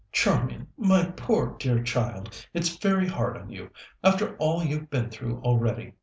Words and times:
"Charmian, 0.11 0.65
my 0.79 1.05
poor 1.15 1.55
dear 1.59 1.83
child, 1.83 2.47
it's 2.55 2.75
very 2.77 3.07
hard 3.07 3.37
on 3.37 3.51
you, 3.51 3.69
after 4.03 4.35
all 4.37 4.63
you've 4.63 4.89
been 4.89 5.11
through 5.11 5.39
already. 5.43 5.93